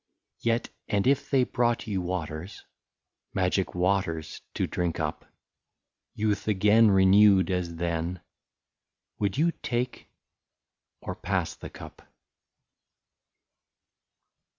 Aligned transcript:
58 0.37 0.45
Yet, 0.51 0.69
and 0.87 1.05
if 1.05 1.29
they 1.29 1.43
brought 1.43 1.85
you 1.85 2.01
waters, 2.01 2.63
Magic 3.35 3.75
waters 3.75 4.41
to 4.55 4.65
drink 4.65 4.99
up,— 4.99 5.25
Youth 6.15 6.47
again, 6.47 6.89
renewed 6.89 7.51
as 7.51 7.75
then— 7.75 8.19
Would 9.19 9.37
you 9.37 9.51
take 9.51 10.07
or 11.03 11.13
pass 11.15 11.53
the 11.55 11.69
cup 11.69 12.01